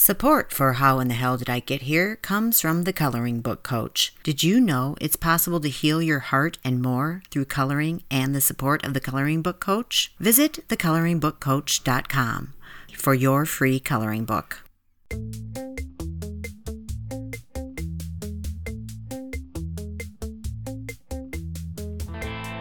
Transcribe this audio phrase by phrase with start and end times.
[0.00, 3.64] Support for How in the Hell Did I Get Here comes from the Coloring Book
[3.64, 4.14] Coach.
[4.22, 8.40] Did you know it's possible to heal your heart and more through coloring and the
[8.40, 10.14] support of the Coloring Book Coach?
[10.20, 12.54] Visit thecoloringbookcoach.com
[12.96, 14.62] for your free coloring book.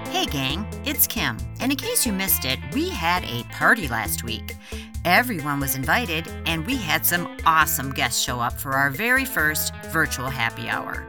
[0.10, 1.38] Hey, gang, it's Kim.
[1.60, 4.56] And in case you missed it, we had a party last week.
[5.06, 9.74] Everyone was invited, and we had some awesome guests show up for our very first
[9.86, 11.06] virtual happy hour.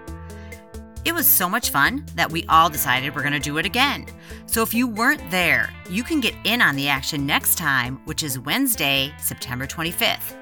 [1.05, 4.07] It was so much fun that we all decided we're going to do it again.
[4.47, 8.23] So if you weren't there, you can get in on the action next time, which
[8.23, 10.37] is Wednesday, September 25th.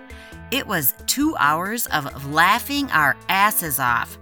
[0.51, 4.19] It was two hours of laughing our asses off,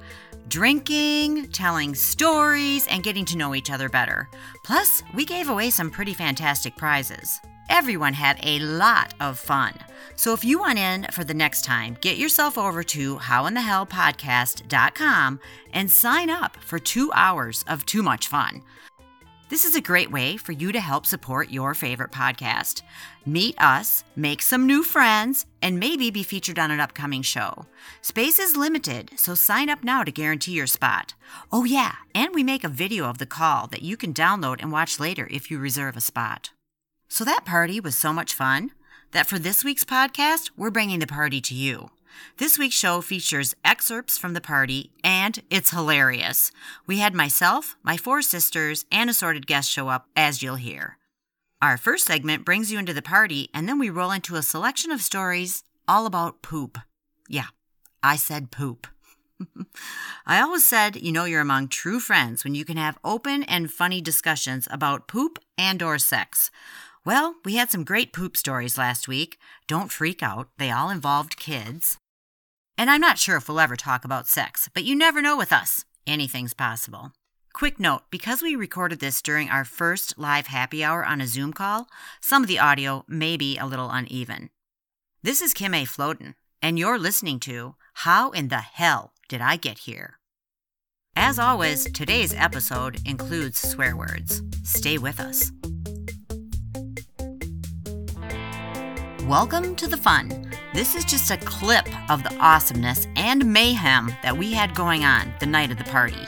[0.49, 4.29] drinking, telling stories, and getting to know each other better.
[4.65, 7.41] Plus, we gave away some pretty fantastic prizes.
[7.69, 9.75] Everyone had a lot of fun.
[10.17, 15.41] So if you want in for the next time, get yourself over to howinthehellpodcast.com
[15.73, 18.63] and sign up for two hours of too much fun.
[19.51, 22.83] This is a great way for you to help support your favorite podcast.
[23.27, 27.67] Meet us, make some new friends, and maybe be featured on an upcoming show.
[28.01, 31.15] Space is limited, so sign up now to guarantee your spot.
[31.53, 34.73] Oh, yeah, and we make a video of the call that you can download and
[34.73, 36.51] watch later if you reserve a spot.
[37.09, 38.73] So that party was so much fun
[39.13, 41.91] that for this week's podcast, we're bringing the party to you.
[42.39, 46.53] This week's show features excerpts from the party, and it's hilarious.
[46.87, 50.99] We had myself, my four sisters, and assorted guests show up, as you'll hear.
[51.63, 54.91] Our first segment brings you into the party, and then we roll into a selection
[54.91, 56.79] of stories all about poop.
[57.29, 57.49] Yeah,
[58.03, 58.87] I said poop.
[60.27, 63.73] I always said, you know, you're among true friends when you can have open and
[63.73, 66.51] funny discussions about poop and or sex.
[67.07, 69.39] Well, we had some great poop stories last week.
[69.67, 71.99] Don't freak out, they all involved kids.
[72.79, 75.53] And I'm not sure if we'll ever talk about sex, but you never know with
[75.53, 75.85] us.
[76.07, 77.13] Anything's possible.
[77.53, 81.53] Quick note because we recorded this during our first live happy hour on a Zoom
[81.53, 81.89] call,
[82.21, 84.49] some of the audio may be a little uneven.
[85.23, 85.85] This is Kim A.
[85.85, 90.19] Floden, and you're listening to How in the Hell Did I Get Here?
[91.15, 94.43] As always, today's episode includes swear words.
[94.65, 95.53] Stay with us.
[99.29, 100.53] Welcome to the fun.
[100.75, 105.33] This is just a clip of the awesomeness and mayhem that we had going on
[105.41, 106.21] the night of the party.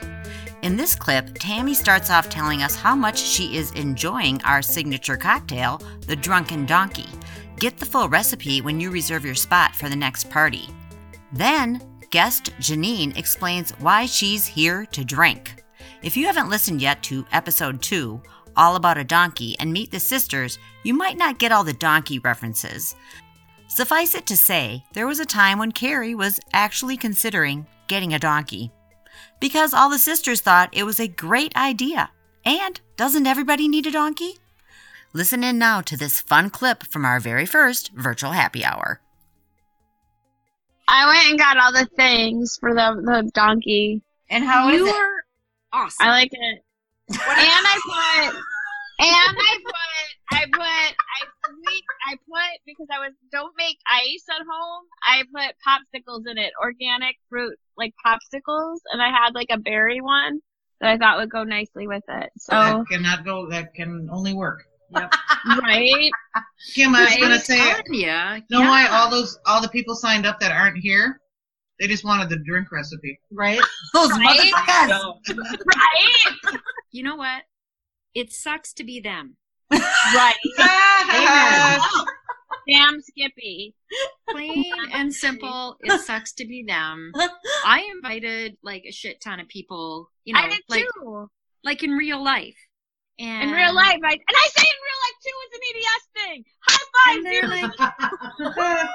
[0.63, 5.19] In this clip, Tammy starts off telling us how much she is enjoying our signature
[5.19, 7.05] cocktail, the Drunken Donkey.
[7.59, 10.67] Get the full recipe when you reserve your spot for the next party.
[11.35, 15.63] Then, guest Janine explains why she's here to drink.
[16.03, 18.23] If you haven't listened yet to episode 2,
[18.57, 22.19] all About a Donkey and Meet the Sisters, you might not get all the donkey
[22.19, 22.97] references.
[23.69, 28.19] Suffice it to say, there was a time when Carrie was actually considering getting a
[28.19, 28.71] donkey.
[29.41, 32.11] Because all the sisters thought it was a great idea.
[32.45, 34.39] And doesn't everybody need a donkey?
[35.13, 39.01] Listen in now to this fun clip from our very first virtual happy hour.
[40.89, 44.03] I went and got all the things for the, the donkey.
[44.31, 44.95] And how is you it?
[44.95, 45.27] are
[45.73, 46.07] Awesome.
[46.07, 46.63] I like it.
[47.11, 47.79] And I
[48.31, 48.35] put
[48.99, 49.73] and I put
[50.33, 54.85] I put I sweet I put because I was don't make ice at home.
[55.05, 60.01] I put popsicles in it, organic fruit like popsicles, and I had like a berry
[60.01, 60.41] one
[60.81, 62.31] that I thought would go nicely with it.
[62.39, 63.49] So that cannot go.
[63.51, 64.63] That can only work.
[64.91, 65.13] Yep.
[65.63, 66.11] right,
[66.75, 67.21] Kim, I was Right.
[67.21, 68.39] gonna say, yeah.
[68.51, 71.21] know why all those all the people signed up that aren't here?
[71.81, 73.19] They just wanted the drink recipe.
[73.31, 73.61] right?
[73.93, 74.53] Those Right?
[74.55, 75.59] motherfuckers!
[75.67, 76.61] right,
[76.97, 77.43] You know what?
[78.15, 79.37] It sucks to be them.
[79.71, 80.35] right.
[81.13, 81.81] Amen.
[82.67, 83.75] Damn Skippy.
[84.31, 84.65] Plain
[84.95, 87.13] and simple, it sucks to be them.
[87.67, 91.29] I invited like a shit ton of people, you know, I did like too.
[91.63, 92.57] like in real life.
[93.19, 95.37] And In real life, I, and I say in real life too.
[95.45, 96.45] It's an EDS thing.
[96.67, 97.51] High five, And dude.
[97.51, 98.87] like,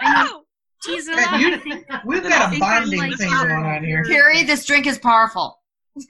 [0.00, 0.42] I Woo!
[0.82, 1.40] tease it Hey, up.
[1.40, 4.04] you- I think, We've got a think bonding like thing going on here.
[4.04, 5.58] Carrie, this drink is powerful.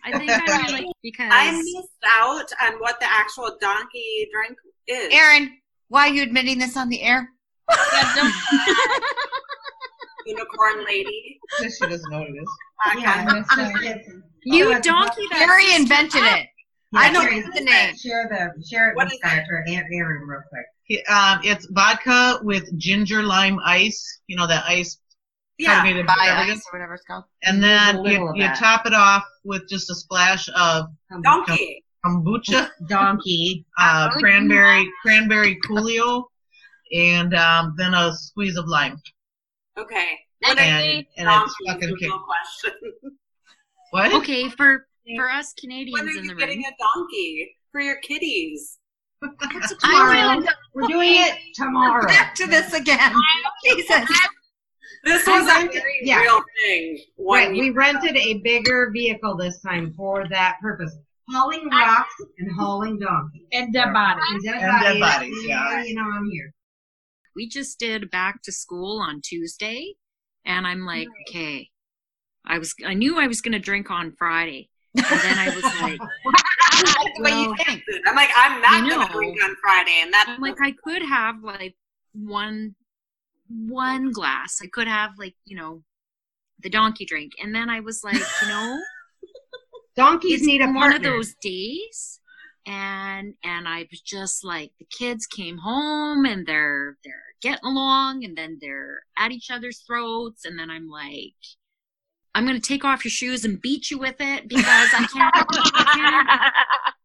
[0.05, 4.57] I think I'm like because I missed out on what the actual donkey drink
[4.87, 5.13] is.
[5.13, 7.31] Aaron, why are you admitting this on the air?
[10.27, 11.39] Unicorn lady.
[11.61, 12.49] Yes, she doesn't know what it is.
[12.85, 13.45] podcast.
[14.45, 16.47] you donkey that Carrie invented it.
[16.95, 17.97] I know the name.
[17.97, 19.45] Share the share it What with is that?
[19.49, 19.65] Dr.
[19.69, 20.67] Aunt Aaron real quick.
[20.89, 24.21] It- Um, it's vodka with ginger lime ice.
[24.29, 24.99] You know that ice
[25.59, 25.75] Yeah.
[25.75, 26.63] carbonated Buy beverages.
[26.73, 27.25] or whatever it's called.
[27.45, 30.87] And then you, of you top it off with just a splash of
[31.23, 31.85] Donkey.
[32.05, 33.65] kombucha, Donkey.
[33.79, 36.25] uh, cranberry cranberry coolio,
[36.93, 39.01] and um, then a squeeze of lime.
[39.79, 40.19] Okay.
[40.47, 42.09] And And, and it's fucking kick.
[42.09, 42.73] No question.
[43.91, 44.13] What?
[44.15, 44.87] Okay, for
[45.17, 47.97] for us Canadians When are Canadians in you the getting room, a donkey for your
[48.01, 48.79] kitties?
[49.23, 50.11] that's a I tomorrow.
[50.33, 52.07] really don't- We're doing it tomorrow.
[52.07, 53.15] Back to this again.
[53.65, 54.05] Jesus.
[55.05, 56.21] This I was a rented- very yeah.
[56.21, 56.99] real thing.
[57.17, 60.95] One Right, we rented a bigger vehicle this time for that purpose.
[61.31, 63.43] Hauling rocks and hauling donkeys.
[63.53, 64.23] And dead bodies.
[64.31, 65.01] And dead And dead bodies.
[65.01, 65.83] bodies, yeah.
[65.83, 66.53] You know, I'm here.
[67.35, 69.95] we just did back to school on Tuesday,
[70.45, 71.69] and I'm like, okay,
[72.47, 76.01] I was I knew I was gonna drink on Friday, and then I was like,
[76.23, 77.83] what you well, think?
[78.07, 81.03] I'm like, I'm not You gonna drink on Friday, and that's I'm like I could
[81.03, 81.75] have like
[82.15, 82.75] one
[83.49, 84.61] one glass.
[84.63, 85.83] I could have like you know
[86.63, 88.79] the donkey drink, and then I was like, you know,
[89.97, 90.81] Donkeys need a partner.
[90.81, 92.21] one of those days
[92.67, 98.25] and and i was just like the kids came home and they're they're getting along
[98.25, 101.35] and then they're at each other's throats and then i'm like
[102.35, 105.93] i'm gonna take off your shoes and beat you with it because i can't i
[105.95, 106.53] can't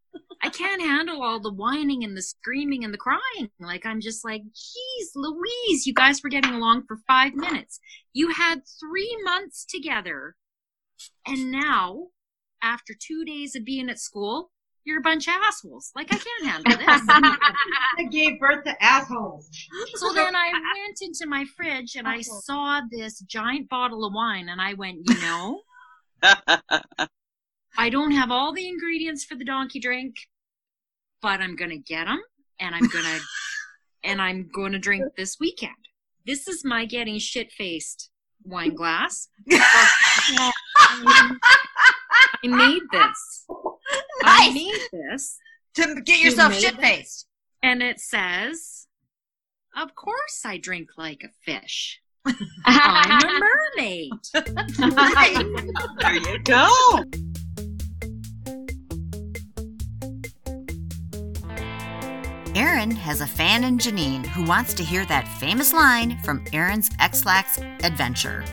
[0.44, 4.24] i can't handle all the whining and the screaming and the crying like i'm just
[4.26, 7.80] like geez louise you guys were getting along for five minutes
[8.14, 10.36] you had three months together
[11.26, 12.08] and now
[12.62, 14.52] after two days of being at school,
[14.84, 15.92] you're a bunch of assholes.
[15.96, 16.88] Like I can't handle this.
[18.00, 19.50] I gave birth to assholes.
[19.96, 24.50] so then I went into my fridge and I saw this giant bottle of wine
[24.50, 25.62] and I went, you know,
[27.78, 30.16] I don't have all the ingredients for the donkey drink,
[31.22, 32.22] but I'm gonna get them
[32.60, 33.20] and I'm gonna
[34.04, 35.76] and I'm going to drink this weekend.
[36.26, 38.10] This is my getting shit faced
[38.44, 39.28] wine glass.
[39.52, 40.52] I
[42.44, 43.46] made this.
[44.24, 44.54] I Nice.
[44.56, 45.38] made this,
[45.76, 47.28] To get yourself made shit faced.
[47.64, 48.88] and it says,
[49.78, 52.02] "Of course, I drink like a fish.
[52.66, 54.12] I'm a mermaid."
[56.02, 57.04] There you go.
[62.62, 66.92] Erin has a fan in Janine who wants to hear that famous line from Erin's
[67.00, 68.46] Ex-Lax adventure.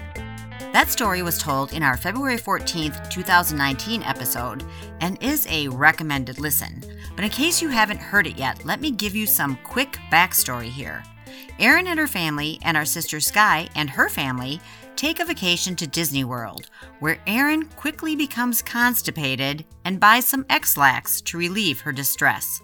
[0.73, 4.65] That story was told in our February 14th, 2019 episode
[5.03, 6.83] and is a recommended listen.
[7.17, 10.71] But in case you haven't heard it yet, let me give you some quick backstory
[10.71, 11.05] here.
[11.59, 14.59] Erin and her family, and our sister Sky and her family,
[14.97, 16.71] take a vacation to Disney World,
[17.01, 22.63] where Erin quickly becomes constipated and buys some Ex-Lax to relieve her distress.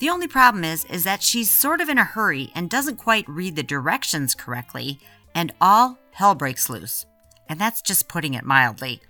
[0.00, 3.28] The only problem is is that she's sort of in a hurry and doesn't quite
[3.28, 4.98] read the directions correctly,
[5.34, 7.06] and all hell breaks loose.
[7.48, 9.00] And that's just putting it mildly.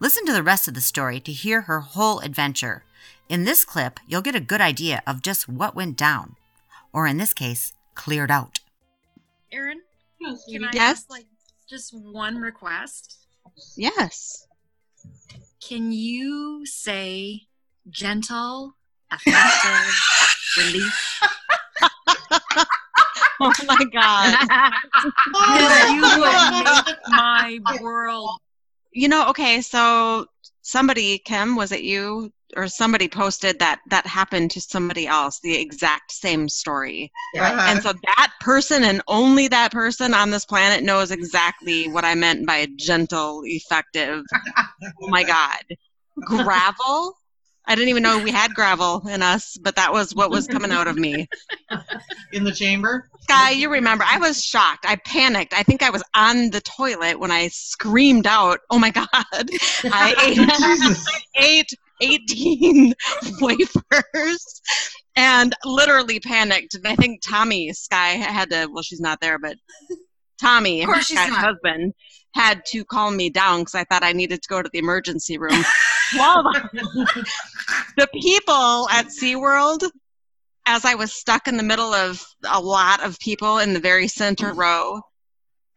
[0.00, 2.84] Listen to the rest of the story to hear her whole adventure.
[3.28, 6.36] In this clip, you'll get a good idea of just what went down,
[6.92, 8.60] or in this case, cleared out.
[9.52, 9.80] Erin,
[10.48, 10.98] can I Yes.
[10.98, 11.26] ask like
[11.68, 13.26] just one request?
[13.76, 14.46] Yes.
[15.60, 17.48] Can you say
[17.90, 18.76] gentle,
[19.12, 19.94] effective
[20.56, 21.20] relief?
[23.40, 24.72] Oh my God.
[25.90, 28.40] You would make my world.
[28.92, 30.26] you know, okay, so
[30.62, 35.54] somebody, Kim, was it you or somebody posted that that happened to somebody else, the
[35.54, 37.12] exact same story.
[37.36, 37.66] Uh-huh.
[37.68, 42.14] And so that person and only that person on this planet knows exactly what I
[42.14, 44.24] meant by gentle, effective.
[44.58, 45.60] oh my God.
[46.24, 47.14] Gravel?
[47.68, 50.72] I didn't even know we had gravel in us, but that was what was coming
[50.72, 51.28] out of me.
[52.32, 53.10] in the chamber.
[53.20, 54.86] Sky, you remember, I was shocked.
[54.88, 55.52] I panicked.
[55.52, 59.06] I think I was on the toilet when I screamed out, Oh my God.
[59.12, 61.06] I ate, Jesus.
[61.36, 61.70] ate
[62.00, 62.94] 18
[63.40, 64.62] wafers
[65.14, 66.74] and literally panicked.
[66.74, 69.56] And I think Tommy, Sky, had to, well, she's not there, but
[70.40, 71.92] Tommy, her Sky's husband,
[72.34, 75.38] had to calm me down because I thought I needed to go to the emergency
[75.38, 75.64] room.
[77.96, 79.88] the people at SeaWorld,
[80.66, 84.08] as I was stuck in the middle of a lot of people in the very
[84.08, 85.00] center row,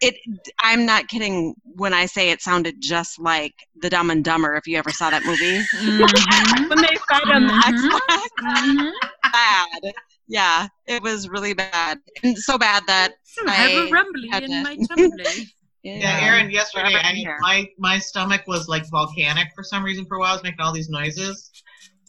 [0.01, 0.15] it
[0.62, 4.65] I'm not kidding when I say it sounded just like the Dumb and Dumber if
[4.67, 5.60] you ever saw that movie.
[5.60, 7.62] Mhm, when they fed him Mhm.
[7.67, 8.29] Ex-Lax,
[8.67, 8.91] mhm.
[9.31, 9.93] bad.
[10.27, 12.00] Yeah, it was really bad.
[12.24, 15.51] And so bad that So I have a rumbly in to- my tumbly.
[15.83, 20.19] Yeah, Aaron, yesterday I, my my stomach was like volcanic for some reason for a
[20.19, 20.31] while.
[20.31, 21.51] I was making all these noises.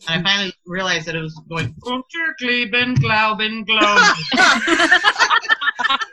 [0.08, 4.14] And I finally realized that it was going Unterkleben, Glauben, Glauben.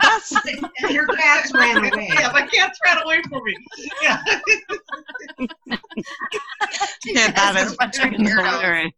[0.00, 2.08] That's And your cats ran away.
[2.14, 3.54] yeah, my cats ran away from me.
[4.02, 4.22] Yeah.
[7.06, 8.28] Yeah, That's is a bunch of weirdos.
[8.60, 8.92] hilarious.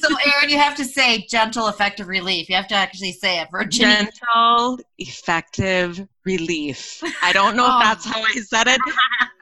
[0.00, 2.48] So, Aaron, you have to say gentle, effective relief.
[2.48, 3.48] You have to actually say it.
[3.50, 4.08] Virginia.
[4.10, 7.02] gentle, effective relief.
[7.22, 7.78] I don't know Oh.
[7.78, 8.80] if that's how I said it,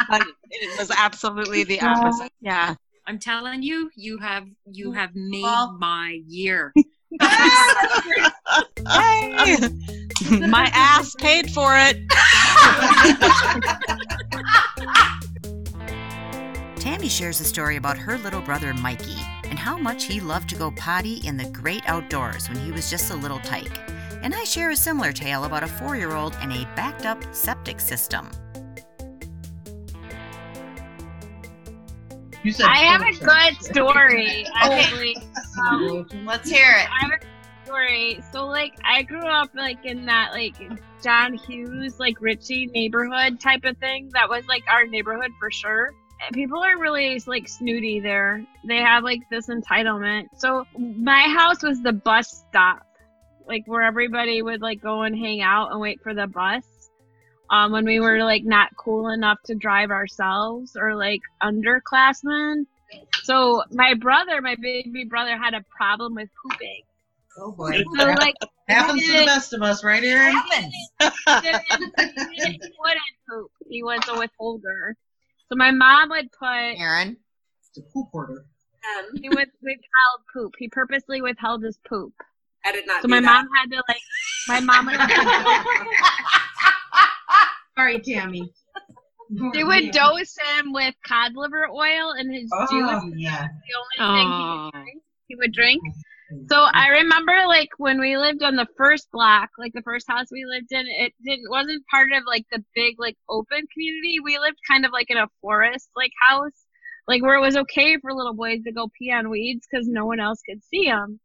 [0.08, 2.32] but it was absolutely the opposite.
[2.40, 2.74] Yeah.
[3.08, 4.94] I'm telling you, you have you mm.
[4.94, 6.72] have made Well- my year.
[8.90, 9.58] Hey,
[10.40, 12.08] my ass paid for it.
[16.76, 20.56] Tammy shares a story about her little brother Mikey and how much he loved to
[20.56, 23.78] go potty in the great outdoors when he was just a little tyke.
[24.22, 27.22] And I share a similar tale about a four year old and a backed up
[27.34, 28.30] septic system.
[32.48, 35.18] You said I have a good story, actually.
[35.68, 36.88] Um, Let's hear it.
[36.88, 38.22] I have a story.
[38.32, 40.54] So, like, I grew up like in that like
[41.02, 44.08] John Hughes, like Richie neighborhood type of thing.
[44.14, 45.92] That was like our neighborhood for sure.
[46.24, 48.42] And People are really like snooty there.
[48.66, 50.28] They have like this entitlement.
[50.38, 52.80] So my house was the bus stop,
[53.46, 56.64] like where everybody would like go and hang out and wait for the bus.
[57.50, 62.66] Um, when we were like not cool enough to drive ourselves or like underclassmen.
[63.22, 66.82] So my brother, my baby brother, had a problem with pooping.
[67.38, 67.82] Oh boy.
[67.98, 68.34] So like
[68.68, 70.34] Happens to the best of us, right, Aaron?
[70.34, 70.74] happens.
[71.00, 73.50] he didn't, he wouldn't poop.
[73.70, 74.94] He was a withholder.
[75.48, 76.46] So my mom would put
[76.78, 77.16] Aaron.
[77.70, 78.44] It's a poop order.
[78.98, 80.52] Um, he would withheld poop.
[80.58, 82.12] He purposely withheld his poop.
[82.66, 83.00] I did not.
[83.00, 83.24] So do my that.
[83.24, 84.02] mom had to like
[84.48, 84.96] my mom would
[87.78, 88.52] Sorry, Tammy.
[89.52, 93.02] They would dose him with cod liver oil and his oh, juice.
[93.04, 93.46] Oh, yeah.
[93.46, 95.02] the only thing he would drink.
[95.26, 95.82] He would drink.
[96.32, 96.44] Mm-hmm.
[96.50, 100.26] So I remember like when we lived on the first block, like the first house
[100.30, 104.18] we lived in, it didn't wasn't part of like the big like open community.
[104.22, 106.64] We lived kind of like in a forest like house,
[107.06, 110.06] like where it was okay for little boys to go pee on weeds because no
[110.06, 111.20] one else could see them.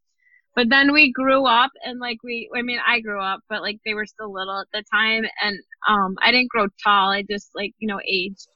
[0.56, 3.80] But then we grew up and like we, I mean, I grew up, but like
[3.86, 5.58] they were still little at the time, and
[5.88, 7.10] um, I didn't grow tall.
[7.10, 8.48] I just like you know aged,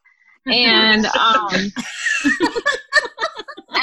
[0.46, 1.72] and um.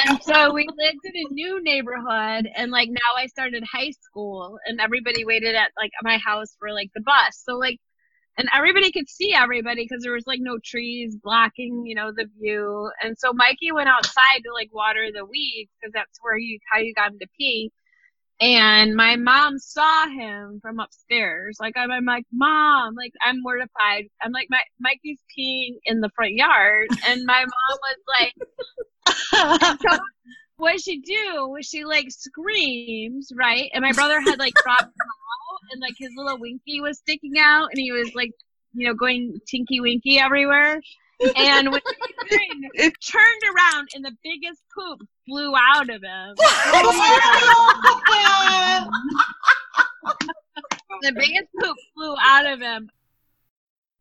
[0.09, 2.49] and so we lived in a new neighborhood.
[2.57, 6.73] And like now i started high school and everybody waited at like my house for
[6.73, 7.43] like the bus.
[7.45, 7.79] So like
[8.37, 12.27] and everybody could see everybody because there was like no trees blocking you know the
[12.39, 12.91] view.
[13.03, 16.79] And so mikey went outside to like water the weeds because that's where you how
[16.79, 17.71] you got him to pee
[18.41, 24.07] and my mom saw him from upstairs like i'm, I'm like mom like i'm mortified
[24.23, 28.35] i'm like my mikey's peeing in the front yard and my mom was like
[29.81, 29.99] so
[30.57, 33.71] what she do was she like screams, right?
[33.75, 37.69] And my brother had like dropped out and like his little winky was sticking out
[37.71, 38.31] and he was like,
[38.73, 40.81] you know, going tinky winky everywhere.
[41.37, 46.35] And when he screamed, it turned around and the biggest poop flew out of him.
[51.03, 52.91] the biggest poop flew out of him.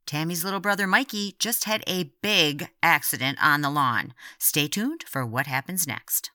[0.06, 4.14] Tammy's little brother Mikey just had a big accident on the lawn.
[4.38, 6.33] Stay tuned for what happens next.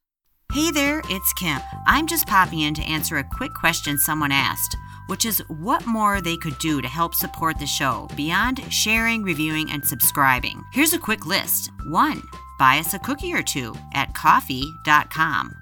[0.54, 1.60] Hey there, it's Kim.
[1.86, 4.78] I'm just popping in to answer a quick question someone asked,
[5.08, 9.70] which is what more they could do to help support the show beyond sharing, reviewing,
[9.70, 10.64] and subscribing.
[10.72, 11.70] Here's a quick list.
[11.88, 12.22] One,
[12.58, 15.54] buy us a cookie or two at coffee.com.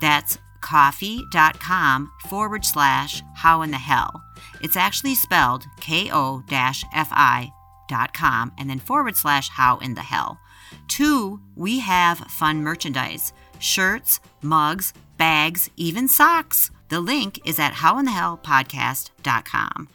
[0.00, 4.22] That's coffee.com forward slash how in the hell.
[4.60, 7.52] It's actually spelled ko fi
[7.88, 10.38] dot com and then forward slash how in the hell.
[10.86, 16.70] Two, we have fun merchandise shirts, mugs, bags, even socks.
[16.88, 19.88] The link is at howinthehellpodcast.com.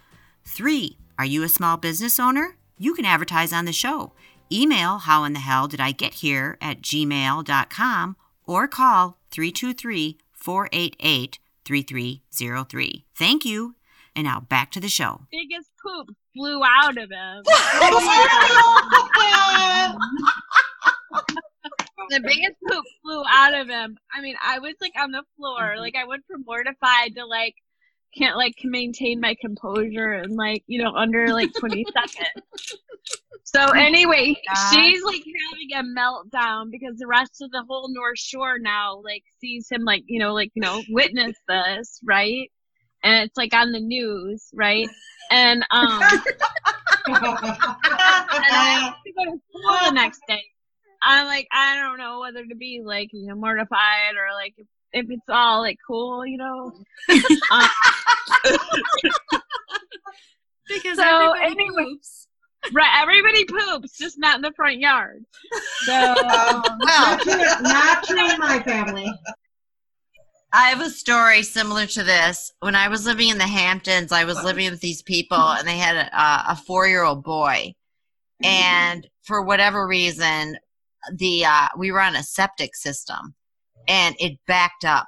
[0.46, 2.56] Three, are you a small business owner?
[2.80, 4.14] You can advertise on the show.
[4.52, 11.40] Email how in the hell did I get here at gmail.com or call 323 488
[11.66, 13.06] 3303.
[13.16, 13.76] Thank you.
[14.16, 15.22] And now back to the show.
[15.32, 17.44] Biggest poop flew out of him.
[22.10, 23.98] the biggest poop flew out of him.
[24.14, 25.76] I mean, I was like on the floor.
[25.78, 27.56] Like I went from mortified to like
[28.18, 32.78] can't like maintain my composure and like you know under like 20 seconds.
[33.44, 34.74] So anyway, God.
[34.74, 39.24] she's like having a meltdown because the rest of the whole North Shore now like
[39.40, 42.52] sees him like you know like you know witness this right,
[43.04, 44.90] and it's like on the news right,
[45.32, 46.02] and um
[47.08, 47.16] and
[48.52, 50.44] I have to go to school the next day.
[51.10, 54.68] I'm like, I don't know whether to be like, you know, mortified or like if,
[54.94, 56.72] if it's all like cool, you know.
[57.52, 57.68] Um,
[60.68, 62.24] Because So, everybody anyway- poops.
[62.74, 65.24] Right, everybody poops, just not in the front yard.
[65.86, 69.10] So Well, Not true, not true in my family.
[70.52, 72.52] I have a story similar to this.
[72.60, 75.78] When I was living in the Hamptons, I was living with these people, and they
[75.78, 77.74] had a, a four-year-old boy,
[78.44, 80.58] and for whatever reason,
[81.14, 83.36] the uh, we were on a septic system,
[83.88, 85.08] and it backed up.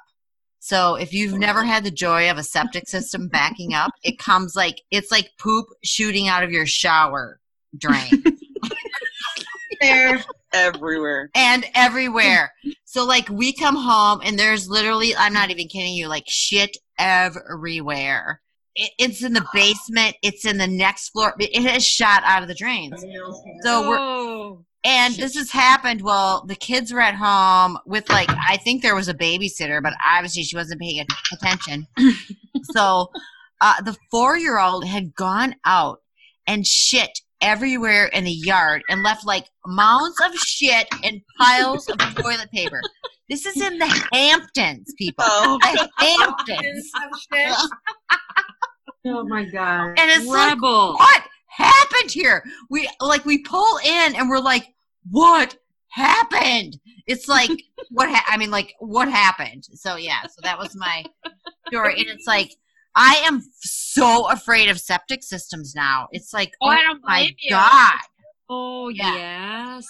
[0.62, 4.54] So if you've never had the joy of a septic system backing up, it comes
[4.54, 7.40] like it's like poop shooting out of your shower
[7.76, 8.22] drain.
[9.80, 10.22] There.
[10.52, 11.30] Everywhere.
[11.34, 12.52] and everywhere.
[12.84, 16.76] So like we come home and there's literally I'm not even kidding you like shit
[16.98, 18.42] everywhere.
[18.74, 20.16] It, it's in the basement.
[20.22, 21.34] It's in the next floor.
[21.40, 23.00] It it has shot out of the drains.
[23.62, 24.64] So we're Oh.
[24.84, 26.02] And this has happened.
[26.02, 29.92] Well, the kids were at home with like I think there was a babysitter, but
[30.06, 31.86] obviously she wasn't paying attention.
[32.72, 33.10] so
[33.60, 36.00] uh, the four year old had gone out
[36.46, 41.98] and shit everywhere in the yard and left like mounds of shit and piles of
[42.14, 42.80] toilet paper.
[43.28, 45.24] This is in the Hamptons, people.
[45.26, 45.58] Oh.
[45.62, 46.90] The Hamptons.
[49.06, 49.94] Oh my god.
[49.96, 52.44] And it's like, what happened here?
[52.70, 54.68] We like we pull in and we're like,
[55.10, 55.56] what
[55.88, 56.78] happened?
[57.06, 57.50] It's like
[57.90, 59.64] what ha- I mean, like what happened?
[59.74, 61.04] So yeah, so that was my
[61.68, 62.50] story, and it's like
[62.94, 66.08] I am so afraid of septic systems now.
[66.12, 67.50] It's like, Oh, oh, I don't my blame you.
[67.50, 67.98] god,
[68.48, 69.14] Oh Yeah.
[69.14, 69.86] yes.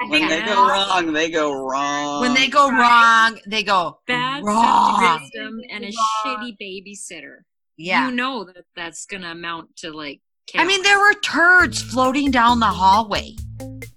[0.00, 2.20] I When think they go wrong, they go wrong.
[2.20, 5.20] when they go wrong, they go Bad wrong.
[5.30, 7.38] system and a shitty babysitter.
[7.76, 10.20] Yeah, You know that that's gonna amount to like.
[10.56, 13.34] I mean there were turds floating down the hallway.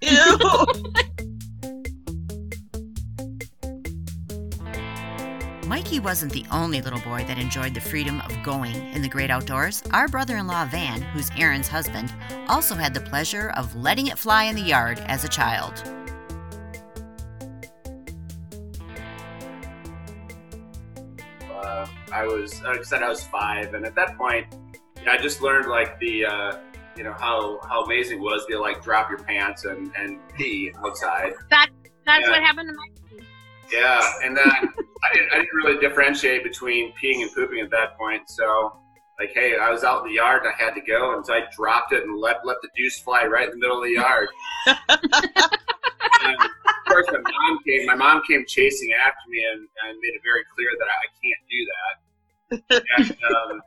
[0.02, 0.66] Ew.
[5.68, 9.30] Mikey wasn't the only little boy that enjoyed the freedom of going in the great
[9.30, 9.84] outdoors.
[9.92, 12.14] Our brother in law, Van, who's Aaron's husband,
[12.48, 15.84] also had the pleasure of letting it fly in the yard as a child.
[21.52, 24.48] uh, I was, like I said, I was five, and at that point,
[25.10, 26.58] I just learned like the, uh,
[26.96, 30.72] you know, how how amazing it was to like drop your pants and and pee
[30.84, 31.34] outside.
[31.50, 31.70] That,
[32.06, 32.32] That's Yeah.
[32.32, 32.88] what happened to my
[33.72, 37.98] Yeah, and then I didn't, I didn't really differentiate between peeing and pooping at that
[37.98, 38.30] point.
[38.30, 38.80] So,
[39.20, 41.34] like, hey, I was out in the yard and I had to go, and so
[41.34, 43.94] I dropped it and let let the deuce fly right in the middle of the
[43.94, 44.30] yard.
[44.68, 47.86] and of course, my mom came.
[47.86, 51.44] My mom came chasing after me and, and made it very clear that I can't
[51.52, 51.94] do that.
[52.98, 53.62] And, um,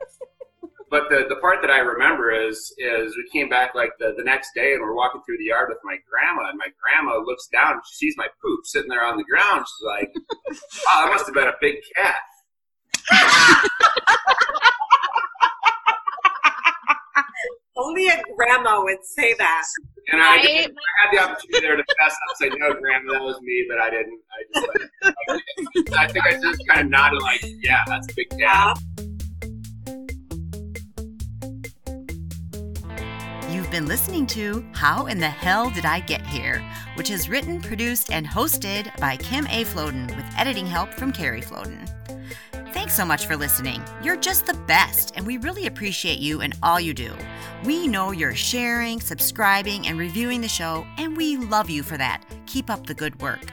[0.91, 4.23] but the, the part that I remember is is we came back like the, the
[4.25, 7.47] next day and we're walking through the yard with my grandma and my grandma looks
[7.47, 9.65] down and she sees my poop sitting there on the ground.
[9.65, 10.11] She's like,
[10.51, 12.15] oh, "Wow, that must have been a big cat."
[17.77, 19.63] Only a grandma would say that.
[20.11, 20.45] And I, Right?
[20.45, 23.65] I had the opportunity there to fess up and say, "No, grandma, that was me,"
[23.69, 24.19] but I didn't.
[24.29, 28.29] I just like, I think I just kind of nodded like, "Yeah, that's a big
[28.37, 29.10] cat." Uh-huh.
[33.71, 36.61] Been listening to How in the Hell Did I Get Here,
[36.95, 39.63] which is written, produced, and hosted by Kim A.
[39.63, 41.89] Floden with editing help from Carrie Floden.
[42.73, 43.81] Thanks so much for listening.
[44.03, 47.13] You're just the best, and we really appreciate you and all you do.
[47.63, 52.25] We know you're sharing, subscribing, and reviewing the show, and we love you for that.
[52.47, 53.45] Keep up the good work.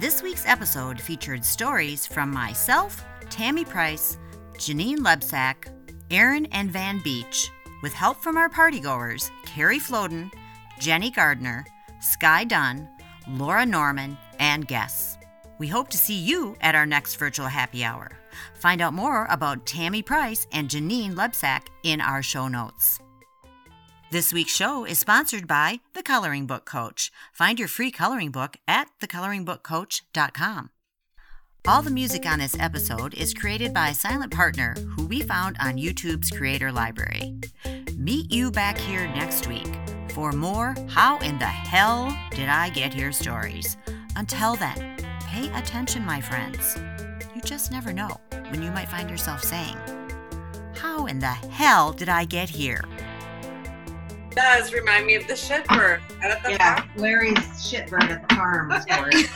[0.00, 4.18] This week's episode featured stories from myself, Tammy Price,
[4.54, 5.68] Janine Lebsack,
[6.10, 7.52] Aaron and Van Beach,
[7.86, 10.28] with help from our partygoers Carrie Floden,
[10.80, 11.64] Jenny Gardner,
[12.00, 12.88] Sky Dunn,
[13.28, 15.18] Laura Norman, and guests.
[15.58, 18.10] We hope to see you at our next virtual happy hour.
[18.54, 22.98] Find out more about Tammy Price and Janine Lebsack in our show notes.
[24.10, 27.12] This week's show is sponsored by The Coloring Book Coach.
[27.32, 30.70] Find your free coloring book at thecoloringbookcoach.com.
[31.68, 35.74] All the music on this episode is created by silent partner who we found on
[35.74, 37.40] YouTube's Creator Library.
[38.06, 39.66] Meet you back here next week
[40.10, 43.76] for more How in the Hell Did I Get Here stories.
[44.14, 46.76] Until then, pay attention, my friends.
[47.34, 48.16] You just never know
[48.50, 49.76] when you might find yourself saying,
[50.76, 52.84] How in the hell did I get here?
[54.30, 56.90] does remind me of the shitbird at the Yeah, farm.
[56.96, 59.14] Larry's shitbird at the farm story.
[59.14, 59.30] Is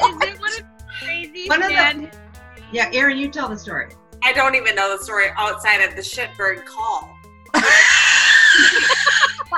[0.00, 0.64] it one of the
[0.98, 2.10] crazy One of the-
[2.72, 3.88] yeah, Aaron, you tell the story.
[4.22, 7.14] I don't even know the story outside of the shitbird call.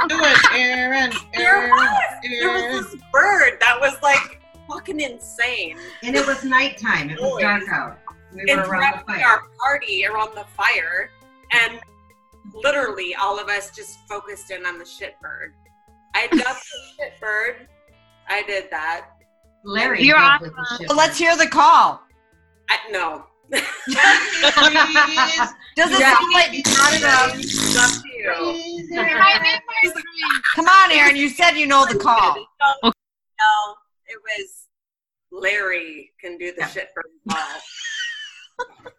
[0.09, 1.12] Do it, Aaron.
[1.35, 1.70] There Aaron.
[1.70, 1.90] was.
[2.23, 2.77] There Aaron.
[2.77, 5.79] was this bird that was like fucking insane.
[6.03, 7.11] And it was nighttime.
[7.11, 7.99] It was dark out.
[8.33, 9.25] We were around the fire.
[9.27, 11.11] our party around the fire,
[11.53, 11.81] and
[12.55, 15.53] literally all of us just focused in on the shitbird.
[16.14, 17.66] I dubbed the shitbird.
[18.29, 19.09] I did that.
[19.64, 20.03] Larry.
[20.05, 20.46] You're dubbed awesome.
[20.46, 22.03] with the shit Well, let's hear the call.
[22.70, 23.25] I, no.
[23.51, 23.63] Does
[25.93, 26.15] it Yeah.
[26.15, 27.35] sound like Not enough.
[27.39, 28.33] It's up to you.
[30.55, 31.17] Come on, Aaron.
[31.17, 32.37] You said you know the call.
[32.83, 32.91] No,
[34.07, 34.67] it was
[35.33, 37.61] Larry can do the shitbird call.